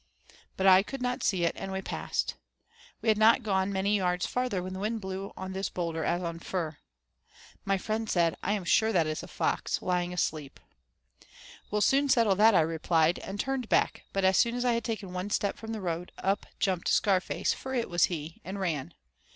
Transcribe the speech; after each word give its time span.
But 0.57 0.65
I 0.65 0.81
could 0.81 1.03
not 1.03 1.21
see 1.21 1.43
it, 1.43 1.53
and 1.55 1.71
we 1.71 1.79
passed. 1.83 2.33
We 3.03 3.09
had 3.09 3.19
not 3.19 3.43
gone 3.43 3.71
many 3.71 3.95
yards 3.97 4.25
farther 4.25 4.63
when 4.63 4.73
the 4.73 4.79
wind 4.79 4.99
blew 4.99 5.31
on 5.37 5.53
this 5.53 5.69
boulder 5.69 6.03
as 6.03 6.23
on 6.23 6.39
fur. 6.39 6.79
My 7.65 7.77
friend 7.77 8.09
said, 8.09 8.35
"I 8.41 8.53
am 8.53 8.63
sure 8.65 8.91
that 8.91 9.05
is 9.05 9.21
a 9.21 9.27
fox, 9.27 9.79
lying 9.79 10.11
asleep." 10.11 10.59
"We'll 11.69 11.81
soon 11.81 12.09
settle 12.09 12.33
that," 12.37 12.55
I 12.55 12.61
replied, 12.61 13.19
and 13.19 13.39
turned 13.39 13.69
back, 13.69 14.05
but 14.11 14.25
as 14.25 14.37
soon 14.39 14.55
as 14.55 14.65
I 14.65 14.73
had 14.73 14.83
taken 14.83 15.13
one 15.13 15.29
step 15.29 15.55
from 15.55 15.71
the 15.71 15.81
road, 15.81 16.11
up 16.17 16.47
jumped 16.59 16.87
Scarface, 16.87 17.53
for 17.53 17.75
it 17.75 17.87
was 17.87 18.05
he, 18.05 18.41
and 18.43 18.59
ran. 18.59 18.95